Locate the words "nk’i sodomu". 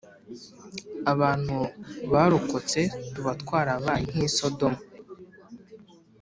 4.11-4.81